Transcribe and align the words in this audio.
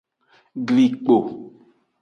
Glikpo. 0.67 1.17